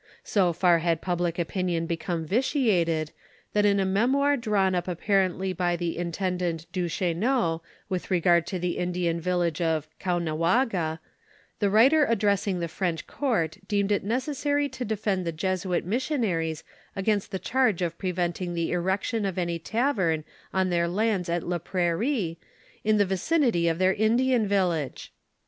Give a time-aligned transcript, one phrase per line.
[0.23, 3.11] So far had {.iiblio opinion become vitiated,
[3.53, 8.79] that in a memoir drawn up apparently by (he intendant Duchesneau with regard to the
[8.79, 10.97] Indian village of Caughnawaga,
[11.59, 16.63] the writer addressing the French court, deemed it necessary to defend the Jesuit missionaries
[16.95, 22.37] against the charge of preventing the erection of ar^ tavern on their lands at Laprairie,
[22.83, 25.13] in the vicinity of their Indian village!